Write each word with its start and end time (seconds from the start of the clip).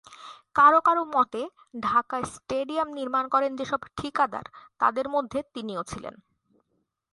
কারো 0.55 0.79
কারো 0.81 1.03
মতে, 1.05 1.41
ঢাকা 1.79 2.17
স্টেডিয়াম 2.25 2.89
নির্মাণ 2.93 3.25
করেন 3.27 3.51
যেসব 3.55 3.81
ঠিকাদার, 3.97 4.45
তাদের 4.79 5.05
মধ্যে 5.09 5.39
তিনিও 5.53 5.81
ছিলেন। 5.83 6.15